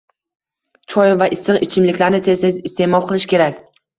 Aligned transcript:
Choy 0.93 1.11
va 1.23 1.27
issiq 1.35 1.59
ichimliklarni 1.67 2.21
tez-tez 2.29 2.57
isteʼmol 2.71 3.07
qilish 3.11 3.29
kerak. 3.35 3.63